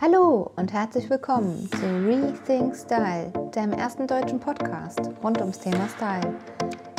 Hallo 0.00 0.52
und 0.54 0.72
herzlich 0.72 1.10
willkommen 1.10 1.68
zu 1.72 1.84
Rethink 1.84 2.76
Style, 2.76 3.32
deinem 3.50 3.72
ersten 3.72 4.06
deutschen 4.06 4.38
Podcast 4.38 5.00
rund 5.24 5.40
ums 5.40 5.58
Thema 5.58 5.88
Style. 5.88 6.36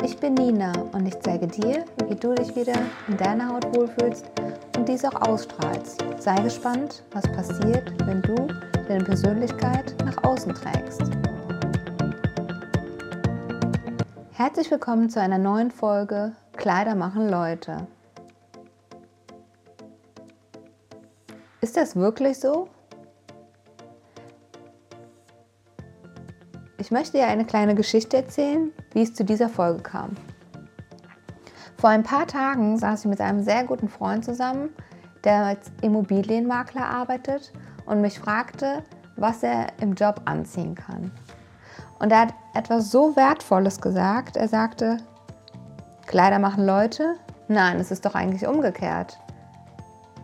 Ich 0.04 0.18
bin 0.18 0.34
Nina 0.34 0.70
und 0.92 1.06
ich 1.06 1.18
zeige 1.20 1.46
dir, 1.46 1.86
wie 2.08 2.14
du 2.14 2.34
dich 2.34 2.54
wieder 2.54 2.74
in 3.08 3.16
deiner 3.16 3.48
Haut 3.48 3.74
wohlfühlst 3.74 4.26
und 4.76 4.86
dies 4.86 5.02
auch 5.06 5.18
ausstrahlst. 5.22 6.04
Sei 6.18 6.42
gespannt, 6.42 7.02
was 7.12 7.22
passiert, 7.32 7.90
wenn 8.06 8.20
du 8.20 8.34
deine 8.86 9.02
Persönlichkeit 9.02 9.94
nach 10.04 10.22
außen 10.22 10.52
trägst. 10.52 11.10
Herzlich 14.32 14.70
willkommen 14.70 15.08
zu 15.08 15.22
einer 15.22 15.38
neuen 15.38 15.70
Folge 15.70 16.32
Kleider 16.52 16.94
machen 16.94 17.30
Leute. 17.30 17.86
Ist 21.62 21.78
das 21.78 21.96
wirklich 21.96 22.38
so? 22.38 22.68
Ich 26.90 26.92
möchte 26.92 27.18
dir 27.18 27.28
eine 27.28 27.44
kleine 27.44 27.76
Geschichte 27.76 28.16
erzählen, 28.16 28.72
wie 28.94 29.02
es 29.02 29.14
zu 29.14 29.24
dieser 29.24 29.48
Folge 29.48 29.80
kam. 29.80 30.16
Vor 31.76 31.88
ein 31.88 32.02
paar 32.02 32.26
Tagen 32.26 32.76
saß 32.78 33.04
ich 33.04 33.06
mit 33.08 33.20
einem 33.20 33.44
sehr 33.44 33.62
guten 33.62 33.88
Freund 33.88 34.24
zusammen, 34.24 34.70
der 35.22 35.44
als 35.44 35.70
Immobilienmakler 35.82 36.84
arbeitet 36.84 37.52
und 37.86 38.00
mich 38.00 38.18
fragte, 38.18 38.82
was 39.14 39.44
er 39.44 39.68
im 39.80 39.94
Job 39.94 40.22
anziehen 40.24 40.74
kann. 40.74 41.12
Und 42.00 42.10
er 42.10 42.22
hat 42.22 42.34
etwas 42.54 42.90
so 42.90 43.14
Wertvolles 43.14 43.80
gesagt. 43.80 44.36
Er 44.36 44.48
sagte, 44.48 44.96
Kleider 46.08 46.40
machen 46.40 46.66
Leute? 46.66 47.14
Nein, 47.46 47.78
es 47.78 47.92
ist 47.92 48.04
doch 48.04 48.16
eigentlich 48.16 48.48
umgekehrt. 48.48 49.16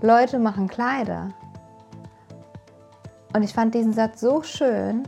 Leute 0.00 0.40
machen 0.40 0.66
Kleider. 0.66 1.28
Und 3.36 3.44
ich 3.44 3.54
fand 3.54 3.72
diesen 3.72 3.92
Satz 3.92 4.20
so 4.20 4.42
schön 4.42 5.04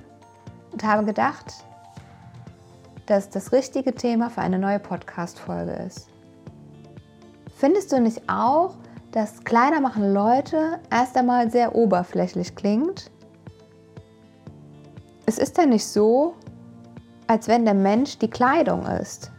und 0.79 0.85
habe 0.89 1.05
gedacht, 1.05 1.65
dass 3.07 3.31
das 3.31 3.51
richtige 3.51 3.93
Thema 3.93 4.31
für 4.31 4.43
eine 4.43 4.61
neue 4.61 4.79
Podcast-Folge 4.79 5.73
ist. 5.73 6.07
Findest 7.57 7.91
du 7.91 8.01
nicht 8.01 8.23
auch, 8.29 8.77
dass 9.11 9.43
Kleider 9.43 9.81
machen 9.81 10.13
Leute 10.15 10.79
erst 10.89 11.17
einmal 11.17 11.51
sehr 11.51 11.75
oberflächlich 11.75 12.55
klingt? 12.55 13.11
Es 15.27 15.39
ist 15.39 15.59
ja 15.59 15.67
nicht 15.67 15.85
so, 15.85 16.37
als 17.27 17.49
wenn 17.49 17.65
der 17.65 17.75
Mensch 17.75 18.17
die 18.19 18.31
Kleidung 18.31 18.87
ist. 18.87 19.33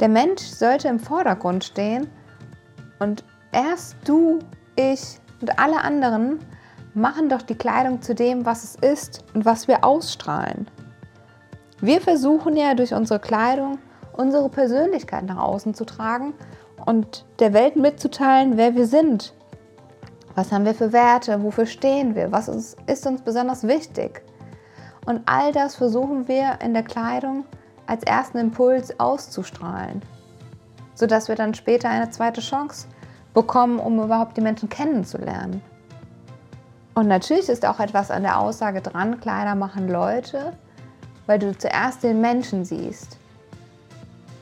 Der 0.00 0.08
Mensch 0.08 0.42
sollte 0.42 0.88
im 0.88 0.98
Vordergrund 0.98 1.62
stehen 1.62 2.10
und 2.98 3.22
erst 3.52 3.96
du, 4.04 4.40
ich 4.74 5.20
und 5.40 5.56
alle 5.60 5.80
anderen 5.80 6.40
machen 6.94 7.28
doch 7.28 7.42
die 7.42 7.56
Kleidung 7.56 8.02
zu 8.02 8.14
dem, 8.14 8.46
was 8.46 8.64
es 8.64 8.76
ist 8.76 9.24
und 9.34 9.44
was 9.44 9.68
wir 9.68 9.84
ausstrahlen. 9.84 10.68
Wir 11.80 12.00
versuchen 12.00 12.56
ja 12.56 12.74
durch 12.74 12.94
unsere 12.94 13.20
Kleidung 13.20 13.78
unsere 14.16 14.48
Persönlichkeit 14.48 15.24
nach 15.24 15.38
außen 15.38 15.74
zu 15.74 15.84
tragen 15.84 16.34
und 16.86 17.24
der 17.38 17.52
Welt 17.52 17.76
mitzuteilen, 17.76 18.56
wer 18.56 18.74
wir 18.74 18.86
sind. 18.86 19.34
Was 20.34 20.50
haben 20.52 20.64
wir 20.64 20.74
für 20.74 20.92
Werte? 20.92 21.42
Wofür 21.42 21.66
stehen 21.66 22.14
wir? 22.14 22.32
Was 22.32 22.48
ist 22.48 23.06
uns 23.06 23.22
besonders 23.22 23.66
wichtig? 23.66 24.22
Und 25.06 25.22
all 25.26 25.52
das 25.52 25.76
versuchen 25.76 26.28
wir 26.28 26.58
in 26.62 26.74
der 26.74 26.82
Kleidung 26.82 27.44
als 27.86 28.02
ersten 28.04 28.38
Impuls 28.38 28.98
auszustrahlen, 28.98 30.02
sodass 30.94 31.28
wir 31.28 31.36
dann 31.36 31.54
später 31.54 31.90
eine 31.90 32.10
zweite 32.10 32.40
Chance 32.40 32.88
bekommen, 33.34 33.78
um 33.78 34.02
überhaupt 34.02 34.36
die 34.36 34.40
Menschen 34.40 34.68
kennenzulernen. 34.68 35.62
Und 36.94 37.08
natürlich 37.08 37.48
ist 37.48 37.66
auch 37.66 37.80
etwas 37.80 38.10
an 38.10 38.22
der 38.22 38.38
Aussage 38.38 38.80
dran, 38.80 39.20
Kleider 39.20 39.54
machen 39.54 39.88
Leute, 39.88 40.52
weil 41.26 41.38
du 41.38 41.56
zuerst 41.56 42.02
den 42.02 42.20
Menschen 42.20 42.64
siehst. 42.64 43.18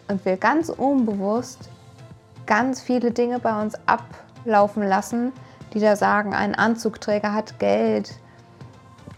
Und 0.08 0.24
wir 0.24 0.36
ganz 0.36 0.68
unbewusst 0.68 1.70
ganz 2.46 2.80
viele 2.80 3.12
Dinge 3.12 3.38
bei 3.38 3.60
uns 3.60 3.74
ablaufen 3.86 4.82
lassen, 4.82 5.32
die 5.72 5.80
da 5.80 5.96
sagen, 5.96 6.34
ein 6.34 6.54
Anzugträger 6.54 7.32
hat 7.32 7.58
Geld, 7.58 8.14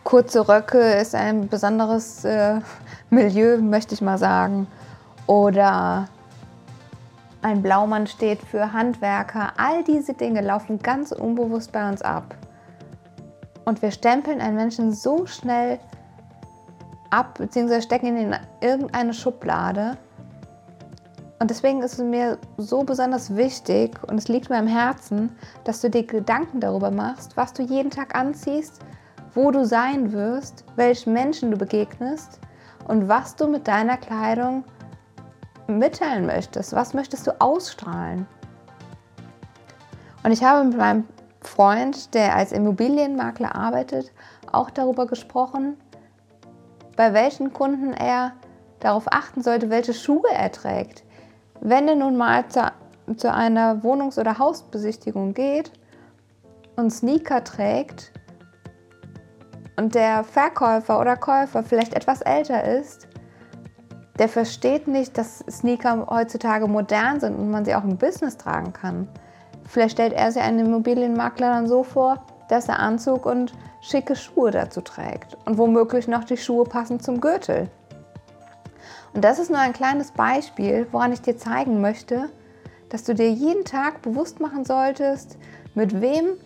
kurze 0.04 0.48
Röcke 0.48 0.78
ist 0.78 1.14
ein 1.14 1.48
besonderes 1.48 2.24
äh, 2.24 2.60
Milieu, 3.10 3.58
möchte 3.58 3.94
ich 3.94 4.02
mal 4.02 4.18
sagen. 4.18 4.68
Oder 5.26 6.08
ein 7.42 7.62
Blaumann 7.62 8.06
steht 8.06 8.40
für 8.42 8.72
Handwerker. 8.72 9.52
All 9.56 9.82
diese 9.82 10.14
Dinge 10.14 10.42
laufen 10.42 10.78
ganz 10.78 11.10
unbewusst 11.10 11.72
bei 11.72 11.88
uns 11.88 12.02
ab. 12.02 12.36
Und 13.64 13.82
wir 13.82 13.90
stempeln 13.90 14.40
einen 14.40 14.56
Menschen 14.56 14.92
so 14.92 15.26
schnell 15.26 15.78
ab, 17.10 17.38
beziehungsweise 17.38 17.82
stecken 17.82 18.06
ihn 18.06 18.16
in 18.16 18.36
irgendeine 18.60 19.14
Schublade. 19.14 19.96
Und 21.38 21.50
deswegen 21.50 21.82
ist 21.82 21.94
es 21.94 21.98
mir 21.98 22.38
so 22.56 22.84
besonders 22.84 23.36
wichtig 23.36 24.02
und 24.04 24.18
es 24.18 24.28
liegt 24.28 24.50
mir 24.50 24.56
am 24.56 24.66
Herzen, 24.66 25.34
dass 25.64 25.80
du 25.80 25.90
dir 25.90 26.06
Gedanken 26.06 26.60
darüber 26.60 26.90
machst, 26.90 27.36
was 27.36 27.52
du 27.52 27.62
jeden 27.62 27.90
Tag 27.90 28.14
anziehst, 28.14 28.80
wo 29.34 29.50
du 29.50 29.64
sein 29.66 30.12
wirst, 30.12 30.64
welchen 30.76 31.12
Menschen 31.12 31.50
du 31.50 31.56
begegnest 31.56 32.40
und 32.88 33.08
was 33.08 33.36
du 33.36 33.46
mit 33.46 33.66
deiner 33.66 33.96
Kleidung 33.96 34.64
mitteilen 35.66 36.26
möchtest. 36.26 36.72
Was 36.72 36.94
möchtest 36.94 37.26
du 37.26 37.40
ausstrahlen? 37.40 38.26
Und 40.22 40.32
ich 40.32 40.42
habe 40.42 40.64
mit 40.64 40.78
meinem 40.78 41.04
Freund, 41.46 42.14
der 42.14 42.34
als 42.36 42.52
Immobilienmakler 42.52 43.54
arbeitet, 43.54 44.12
auch 44.50 44.70
darüber 44.70 45.06
gesprochen, 45.06 45.76
bei 46.96 47.12
welchen 47.12 47.52
Kunden 47.52 47.92
er 47.92 48.32
darauf 48.80 49.06
achten 49.10 49.42
sollte, 49.42 49.70
welche 49.70 49.94
Schuhe 49.94 50.30
er 50.32 50.52
trägt. 50.52 51.04
Wenn 51.60 51.88
er 51.88 51.96
nun 51.96 52.16
mal 52.16 52.46
zu, 52.48 52.70
zu 53.16 53.32
einer 53.32 53.82
Wohnungs- 53.82 54.18
oder 54.18 54.38
Hausbesichtigung 54.38 55.34
geht 55.34 55.72
und 56.76 56.90
Sneaker 56.90 57.42
trägt 57.44 58.12
und 59.76 59.94
der 59.94 60.24
Verkäufer 60.24 61.00
oder 61.00 61.16
Käufer 61.16 61.62
vielleicht 61.62 61.94
etwas 61.94 62.20
älter 62.20 62.64
ist, 62.64 63.08
der 64.18 64.28
versteht 64.28 64.86
nicht, 64.86 65.18
dass 65.18 65.38
Sneaker 65.50 66.06
heutzutage 66.08 66.68
modern 66.68 67.18
sind 67.18 67.36
und 67.36 67.50
man 67.50 67.64
sie 67.64 67.74
auch 67.74 67.82
im 67.84 67.96
Business 67.96 68.36
tragen 68.36 68.72
kann. 68.72 69.08
Vielleicht 69.66 69.92
stellt 69.92 70.12
er 70.12 70.30
sich 70.30 70.42
einen 70.42 70.66
Immobilienmakler 70.66 71.50
dann 71.50 71.66
so 71.66 71.82
vor, 71.82 72.24
dass 72.48 72.68
er 72.68 72.78
Anzug 72.78 73.26
und 73.26 73.52
schicke 73.80 74.16
Schuhe 74.16 74.50
dazu 74.50 74.80
trägt 74.80 75.36
und 75.44 75.58
womöglich 75.58 76.08
noch 76.08 76.24
die 76.24 76.36
Schuhe 76.36 76.64
passend 76.64 77.02
zum 77.02 77.20
Gürtel. 77.20 77.68
Und 79.12 79.24
das 79.24 79.38
ist 79.38 79.50
nur 79.50 79.60
ein 79.60 79.72
kleines 79.72 80.10
Beispiel, 80.10 80.86
woran 80.90 81.12
ich 81.12 81.20
dir 81.20 81.36
zeigen 81.36 81.80
möchte, 81.80 82.28
dass 82.88 83.04
du 83.04 83.14
dir 83.14 83.30
jeden 83.30 83.64
Tag 83.64 84.02
bewusst 84.02 84.40
machen 84.40 84.64
solltest, 84.64 85.38
mit 85.74 86.00
wem 86.00 86.36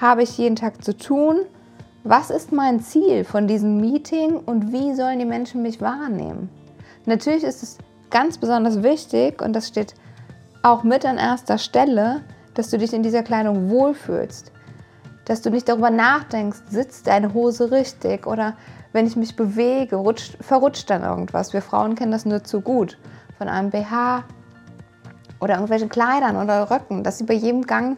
habe 0.00 0.22
ich 0.22 0.38
jeden 0.38 0.56
Tag 0.56 0.84
zu 0.84 0.96
tun, 0.96 1.40
was 2.04 2.30
ist 2.30 2.52
mein 2.52 2.80
Ziel 2.80 3.24
von 3.24 3.46
diesem 3.46 3.78
Meeting 3.78 4.36
und 4.36 4.72
wie 4.72 4.94
sollen 4.94 5.18
die 5.18 5.24
Menschen 5.24 5.62
mich 5.62 5.80
wahrnehmen. 5.80 6.48
Natürlich 7.06 7.44
ist 7.44 7.62
es 7.62 7.78
ganz 8.10 8.38
besonders 8.38 8.82
wichtig 8.82 9.42
und 9.42 9.52
das 9.54 9.68
steht 9.68 9.94
auch 10.62 10.82
mit 10.82 11.04
an 11.04 11.18
erster 11.18 11.58
Stelle, 11.58 12.22
dass 12.58 12.70
du 12.70 12.76
dich 12.76 12.92
in 12.92 13.04
dieser 13.04 13.22
Kleidung 13.22 13.70
wohlfühlst, 13.70 14.50
dass 15.26 15.42
du 15.42 15.50
nicht 15.50 15.68
darüber 15.68 15.90
nachdenkst, 15.90 16.58
sitzt 16.68 17.06
deine 17.06 17.32
Hose 17.32 17.70
richtig 17.70 18.26
oder 18.26 18.56
wenn 18.92 19.06
ich 19.06 19.14
mich 19.14 19.36
bewege, 19.36 19.94
rutscht, 19.94 20.36
verrutscht 20.40 20.90
dann 20.90 21.04
irgendwas. 21.04 21.52
Wir 21.52 21.62
Frauen 21.62 21.94
kennen 21.94 22.10
das 22.10 22.24
nur 22.24 22.42
zu 22.42 22.60
gut 22.60 22.98
von 23.38 23.48
einem 23.48 23.70
BH 23.70 24.24
oder 25.38 25.54
irgendwelchen 25.54 25.88
Kleidern 25.88 26.36
oder 26.36 26.68
Röcken, 26.68 27.04
dass 27.04 27.18
sie 27.18 27.24
bei 27.24 27.34
jedem 27.34 27.62
Gang 27.62 27.96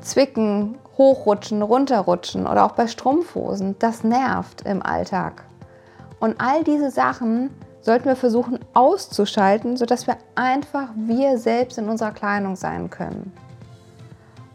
zwicken, 0.00 0.78
hochrutschen, 0.96 1.60
runterrutschen 1.60 2.46
oder 2.46 2.66
auch 2.66 2.72
bei 2.72 2.86
Strumpfhosen. 2.86 3.74
Das 3.80 4.04
nervt 4.04 4.62
im 4.68 4.84
Alltag. 4.84 5.42
Und 6.20 6.40
all 6.40 6.62
diese 6.62 6.92
Sachen 6.92 7.50
sollten 7.80 8.04
wir 8.04 8.14
versuchen 8.14 8.60
auszuschalten, 8.72 9.76
sodass 9.76 10.06
wir 10.06 10.16
einfach 10.36 10.90
wir 10.94 11.38
selbst 11.38 11.76
in 11.76 11.88
unserer 11.88 12.12
Kleidung 12.12 12.54
sein 12.54 12.88
können. 12.88 13.32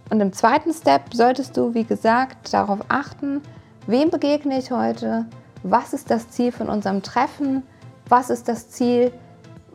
Und 0.10 0.22
im 0.22 0.34
zweiten 0.34 0.74
Step 0.74 1.14
solltest 1.14 1.58
du, 1.58 1.74
wie 1.74 1.84
gesagt, 1.84 2.54
darauf 2.54 2.80
achten, 2.90 3.42
wem 3.88 4.10
begegne 4.10 4.60
ich 4.60 4.72
heute, 4.72 5.26
was 5.64 5.94
ist 5.94 6.12
das 6.12 6.30
Ziel 6.30 6.52
von 6.52 6.70
unserem 6.70 7.02
Treffen, 7.02 7.64
was 8.08 8.30
ist 8.30 8.48
das 8.48 8.70
Ziel, 8.70 9.12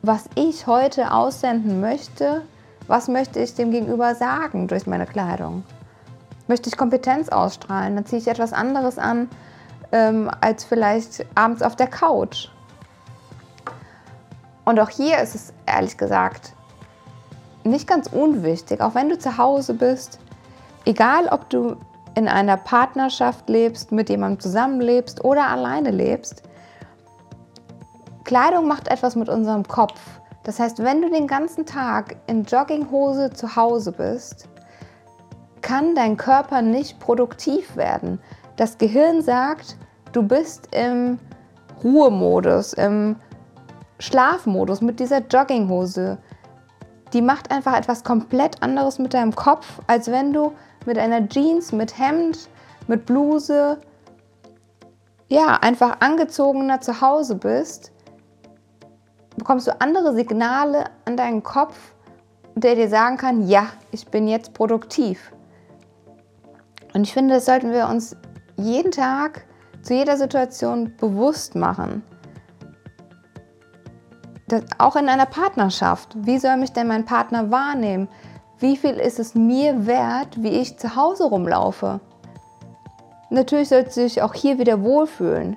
was 0.03 0.25
ich 0.37 0.67
heute 0.67 1.13
aussenden 1.13 1.81
möchte, 1.81 2.43
was 2.87 3.09
möchte 3.09 3.41
ich 3.41 3.55
dem 3.55 3.71
Gegenüber 3.71 4.15
sagen 4.15 4.69
durch 4.69 4.87
meine 4.87 5.07
Kleidung. 5.07 5.65
Möchte 6.49 6.69
ich 6.69 6.77
Kompetenz 6.77 7.29
ausstrahlen, 7.29 7.97
dann 7.97 8.07
ziehe 8.07 8.21
ich 8.21 8.29
etwas 8.29 8.53
anderes 8.53 8.99
an 8.99 9.29
ähm, 9.93 10.31
als 10.41 10.65
vielleicht 10.65 11.27
abends 11.35 11.63
auf 11.63 11.77
der 11.77 11.89
Couch. 11.89 12.49
Und 14.65 14.79
auch 14.79 14.91
hier 14.91 15.19
ist 15.19 15.35
es 15.35 15.53
ehrlich 15.67 15.97
gesagt 15.97 16.55
nicht 17.71 17.87
ganz 17.87 18.09
unwichtig, 18.09 18.81
auch 18.81 18.95
wenn 18.95 19.09
du 19.09 19.19
zu 19.19 19.39
Hause 19.39 19.75
bist, 19.75 20.19
egal 20.85 21.29
ob 21.29 21.49
du 21.51 21.77
in 22.15 22.29
einer 22.29 22.57
Partnerschaft 22.57 23.49
lebst, 23.49 23.93
mit 23.93 24.09
jemandem 24.09 24.41
zusammenlebst 24.41 25.25
oder 25.25 25.47
alleine 25.47 25.91
lebst. 25.91 26.43
Kleidung 28.25 28.69
macht 28.69 28.89
etwas 28.89 29.17
mit 29.17 29.29
unserem 29.29 29.67
Kopf. 29.67 30.01
Das 30.43 30.59
heißt, 30.59 30.83
wenn 30.83 31.03
du 31.03 31.11
den 31.11 31.27
ganzen 31.27 31.67
Tag 31.67 32.17
in 32.27 32.45
Jogginghose 32.45 33.31
zu 33.31 33.57
Hause 33.57 33.93
bist, 33.93 34.49
kann 35.61 35.95
dein 35.95 36.17
Körper 36.17 36.63
nicht 36.63 36.99
produktiv 36.99 37.77
werden. 37.77 38.21
Das 38.57 38.79
Gehirn 38.79 39.23
sagt, 39.23 39.77
du 40.13 40.23
bist 40.23 40.69
im 40.75 41.19
Ruhemodus, 41.83 42.73
im 42.73 43.17
Schlafmodus 43.99 44.81
mit 44.81 45.01
dieser 45.01 45.21
Jogginghose. 45.27 46.19
Die 47.13 47.23
macht 47.23 47.51
einfach 47.51 47.77
etwas 47.77 48.05
komplett 48.05 48.63
anderes 48.63 48.99
mit 48.99 49.15
deinem 49.15 49.35
Kopf, 49.35 49.81
als 49.87 50.11
wenn 50.11 50.33
du 50.33 50.53
mit 50.87 50.99
einer 50.99 51.29
Jeans, 51.29 51.73
mit 51.73 51.99
Hemd, 51.99 52.49
mit 52.87 53.07
Bluse, 53.07 53.79
ja, 55.29 55.59
einfach 55.61 56.01
angezogener 56.01 56.81
zu 56.81 57.01
Hause 57.01 57.37
bist, 57.37 57.93
bekommst 59.37 59.67
du 59.67 59.81
andere 59.81 60.15
Signale 60.15 60.85
an 61.05 61.17
deinen 61.17 61.43
Kopf, 61.43 61.77
der 62.55 62.75
dir 62.75 62.89
sagen 62.89 63.17
kann, 63.17 63.49
ja, 63.49 63.69
ich 63.93 64.07
bin 64.09 64.27
jetzt 64.29 64.55
produktiv. 64.55 65.33
Und 66.95 67.03
ich 67.03 67.13
finde, 67.13 67.35
das 67.35 67.47
sollten 67.47 67.73
wir 67.73 67.89
uns 67.89 68.17
jeden 68.57 68.91
Tag 68.91 69.45
zu 69.83 69.95
jeder 69.95 70.17
Situation 70.17 70.95
bewusst 70.97 71.55
machen. 71.55 72.03
Das, 74.51 74.65
auch 74.79 74.97
in 74.97 75.09
einer 75.09 75.27
Partnerschaft. 75.27 76.09
Wie 76.17 76.39
soll 76.39 76.57
mich 76.57 76.73
denn 76.73 76.89
mein 76.89 77.05
Partner 77.05 77.53
wahrnehmen? 77.53 78.09
Wie 78.59 78.77
viel 78.77 78.95
ist 78.95 79.21
es 79.21 79.37
mir 79.37 79.87
wert, 79.87 80.43
wie 80.43 80.49
ich 80.61 80.77
zu 80.77 80.97
Hause 80.97 81.25
rumlaufe? 81.25 82.01
Natürlich 83.31 83.69
sollte 83.69 83.95
du 83.95 84.01
dich 84.03 84.21
auch 84.23 84.35
hier 84.35 84.59
wieder 84.59 84.83
wohlfühlen. 84.83 85.57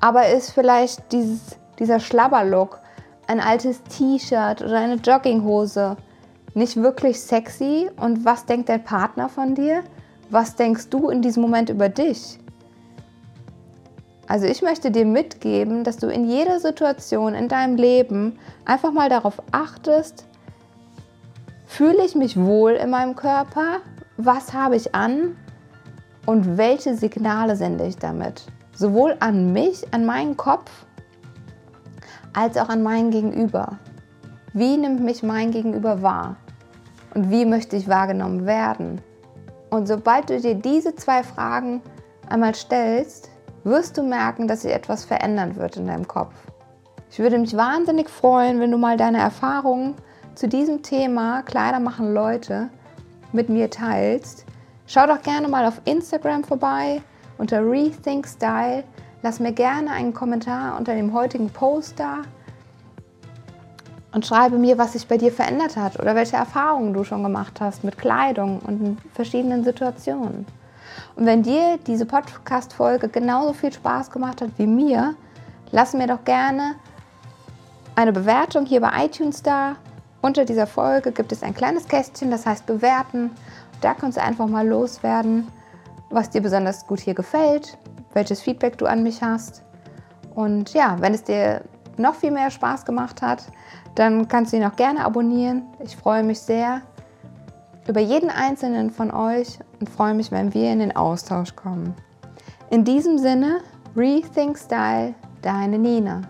Aber 0.00 0.28
ist 0.28 0.50
vielleicht 0.50 1.10
dieses, 1.10 1.56
dieser 1.78 2.00
Schlabberlook, 2.00 2.80
ein 3.28 3.40
altes 3.40 3.82
T-Shirt 3.84 4.60
oder 4.60 4.78
eine 4.78 4.96
Jogginghose 4.96 5.96
nicht 6.52 6.76
wirklich 6.76 7.18
sexy? 7.18 7.88
Und 7.96 8.26
was 8.26 8.44
denkt 8.44 8.68
dein 8.68 8.84
Partner 8.84 9.30
von 9.30 9.54
dir? 9.54 9.84
Was 10.28 10.54
denkst 10.54 10.90
du 10.90 11.08
in 11.08 11.22
diesem 11.22 11.40
Moment 11.40 11.70
über 11.70 11.88
dich? 11.88 12.38
Also 14.32 14.46
ich 14.46 14.62
möchte 14.62 14.90
dir 14.90 15.04
mitgeben, 15.04 15.84
dass 15.84 15.98
du 15.98 16.06
in 16.06 16.24
jeder 16.24 16.58
Situation 16.58 17.34
in 17.34 17.48
deinem 17.48 17.76
Leben 17.76 18.38
einfach 18.64 18.90
mal 18.90 19.10
darauf 19.10 19.42
achtest, 19.50 20.24
fühle 21.66 22.02
ich 22.02 22.14
mich 22.14 22.38
wohl 22.38 22.70
in 22.70 22.88
meinem 22.88 23.14
Körper? 23.14 23.80
Was 24.16 24.54
habe 24.54 24.76
ich 24.76 24.94
an? 24.94 25.36
Und 26.24 26.56
welche 26.56 26.96
Signale 26.96 27.56
sende 27.56 27.84
ich 27.84 27.96
damit? 27.96 28.46
Sowohl 28.74 29.18
an 29.20 29.52
mich, 29.52 29.92
an 29.92 30.06
meinen 30.06 30.38
Kopf, 30.38 30.70
als 32.32 32.56
auch 32.56 32.70
an 32.70 32.82
mein 32.82 33.10
Gegenüber. 33.10 33.80
Wie 34.54 34.78
nimmt 34.78 35.00
mich 35.00 35.22
mein 35.22 35.50
Gegenüber 35.50 36.00
wahr? 36.00 36.36
Und 37.14 37.30
wie 37.30 37.44
möchte 37.44 37.76
ich 37.76 37.86
wahrgenommen 37.86 38.46
werden? 38.46 39.02
Und 39.68 39.88
sobald 39.88 40.30
du 40.30 40.40
dir 40.40 40.54
diese 40.54 40.94
zwei 40.94 41.22
Fragen 41.22 41.82
einmal 42.30 42.54
stellst, 42.54 43.28
wirst 43.64 43.98
du 43.98 44.02
merken, 44.02 44.48
dass 44.48 44.62
sich 44.62 44.72
etwas 44.72 45.04
verändern 45.04 45.56
wird 45.56 45.76
in 45.76 45.86
deinem 45.86 46.08
Kopf. 46.08 46.34
Ich 47.10 47.18
würde 47.18 47.38
mich 47.38 47.56
wahnsinnig 47.56 48.08
freuen, 48.08 48.60
wenn 48.60 48.70
du 48.70 48.78
mal 48.78 48.96
deine 48.96 49.18
Erfahrungen 49.18 49.94
zu 50.34 50.48
diesem 50.48 50.82
Thema 50.82 51.42
Kleider 51.42 51.78
machen 51.78 52.14
Leute 52.14 52.70
mit 53.32 53.48
mir 53.48 53.70
teilst. 53.70 54.46
Schau 54.86 55.06
doch 55.06 55.22
gerne 55.22 55.48
mal 55.48 55.66
auf 55.66 55.80
Instagram 55.84 56.44
vorbei 56.44 57.02
unter 57.38 57.60
Rethink 57.60 58.26
Style. 58.26 58.84
Lass 59.22 59.40
mir 59.40 59.52
gerne 59.52 59.90
einen 59.90 60.14
Kommentar 60.14 60.78
unter 60.78 60.94
dem 60.94 61.12
heutigen 61.12 61.50
Post 61.50 62.00
da 62.00 62.22
und 64.12 64.26
schreibe 64.26 64.58
mir, 64.58 64.78
was 64.78 64.92
sich 64.92 65.06
bei 65.06 65.16
dir 65.16 65.32
verändert 65.32 65.76
hat 65.76 65.98
oder 65.98 66.14
welche 66.14 66.36
Erfahrungen 66.36 66.92
du 66.92 67.04
schon 67.04 67.22
gemacht 67.22 67.60
hast 67.60 67.84
mit 67.84 67.98
Kleidung 67.98 68.60
und 68.60 68.82
in 68.82 68.98
verschiedenen 69.12 69.64
Situationen. 69.64 70.46
Und 71.16 71.26
wenn 71.26 71.42
dir 71.42 71.78
diese 71.86 72.06
Podcast-Folge 72.06 73.08
genauso 73.08 73.52
viel 73.52 73.72
Spaß 73.72 74.10
gemacht 74.10 74.40
hat 74.40 74.50
wie 74.56 74.66
mir, 74.66 75.14
lass 75.70 75.92
mir 75.94 76.06
doch 76.06 76.24
gerne 76.24 76.76
eine 77.94 78.12
Bewertung 78.12 78.64
hier 78.64 78.80
bei 78.80 79.04
iTunes 79.04 79.42
da. 79.42 79.76
Unter 80.22 80.44
dieser 80.44 80.66
Folge 80.66 81.12
gibt 81.12 81.32
es 81.32 81.42
ein 81.42 81.54
kleines 81.54 81.86
Kästchen, 81.86 82.30
das 82.30 82.46
heißt 82.46 82.64
bewerten. 82.66 83.30
Da 83.80 83.94
kannst 83.94 84.16
du 84.16 84.22
einfach 84.22 84.46
mal 84.46 84.66
loswerden, 84.66 85.48
was 86.10 86.30
dir 86.30 86.40
besonders 86.40 86.86
gut 86.86 87.00
hier 87.00 87.14
gefällt, 87.14 87.76
welches 88.14 88.40
Feedback 88.40 88.78
du 88.78 88.86
an 88.86 89.02
mich 89.02 89.22
hast. 89.22 89.62
Und 90.34 90.72
ja, 90.72 90.96
wenn 91.00 91.12
es 91.12 91.24
dir 91.24 91.62
noch 91.96 92.14
viel 92.14 92.30
mehr 92.30 92.50
Spaß 92.50 92.84
gemacht 92.84 93.20
hat, 93.20 93.44
dann 93.94 94.28
kannst 94.28 94.52
du 94.52 94.56
ihn 94.56 94.64
auch 94.64 94.76
gerne 94.76 95.04
abonnieren. 95.04 95.64
Ich 95.80 95.96
freue 95.96 96.22
mich 96.22 96.40
sehr 96.40 96.80
über 97.88 98.00
jeden 98.00 98.30
einzelnen 98.30 98.90
von 98.90 99.10
euch 99.10 99.58
und 99.80 99.88
freue 99.88 100.14
mich, 100.14 100.30
wenn 100.30 100.54
wir 100.54 100.72
in 100.72 100.78
den 100.78 100.94
Austausch 100.94 101.56
kommen. 101.56 101.94
In 102.70 102.84
diesem 102.84 103.18
Sinne, 103.18 103.60
Rethink 103.96 104.58
Style, 104.58 105.14
deine 105.42 105.78
Nina. 105.78 106.22